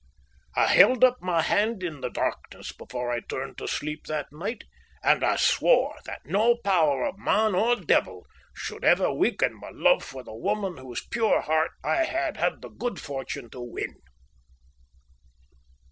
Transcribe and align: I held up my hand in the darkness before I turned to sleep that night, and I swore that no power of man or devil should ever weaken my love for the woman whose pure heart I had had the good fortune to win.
I 0.55 0.65
held 0.65 1.03
up 1.03 1.21
my 1.21 1.43
hand 1.43 1.83
in 1.83 2.01
the 2.01 2.09
darkness 2.09 2.71
before 2.71 3.11
I 3.11 3.19
turned 3.19 3.59
to 3.59 3.67
sleep 3.67 4.07
that 4.07 4.31
night, 4.33 4.63
and 5.03 5.23
I 5.23 5.35
swore 5.35 5.95
that 6.05 6.25
no 6.25 6.55
power 6.55 7.05
of 7.05 7.19
man 7.19 7.53
or 7.53 7.75
devil 7.75 8.25
should 8.55 8.83
ever 8.83 9.13
weaken 9.13 9.53
my 9.59 9.69
love 9.71 10.03
for 10.03 10.23
the 10.23 10.33
woman 10.33 10.77
whose 10.77 11.05
pure 11.05 11.41
heart 11.41 11.73
I 11.83 12.05
had 12.05 12.37
had 12.37 12.63
the 12.63 12.69
good 12.69 12.99
fortune 12.99 13.51
to 13.51 13.61
win. 13.61 13.93